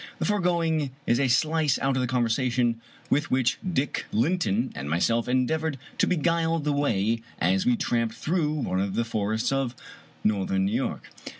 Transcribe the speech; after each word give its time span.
The 0.17 0.25
foregoing 0.25 0.89
is 1.05 1.19
a 1.19 1.27
slice 1.27 1.77
out 1.77 1.95
of 1.95 2.01
the 2.01 2.07
conversation 2.07 2.81
with 3.11 3.29
which 3.29 3.59
Dick 3.61 4.07
Linton 4.11 4.71
and 4.73 4.89
myself 4.89 5.27
endeavored 5.27 5.77
to 5.99 6.07
beguile 6.07 6.57
the 6.57 6.73
way, 6.73 7.21
as 7.39 7.67
we 7.67 7.75
tramped 7.75 8.15
through 8.15 8.51
one 8.51 8.79
of 8.81 8.95
the 8.95 9.05
forests 9.05 9.51
of 9.51 9.75
north 10.23 10.49
cm 10.49 10.61
New 10.61 10.71
York. 10.73 11.11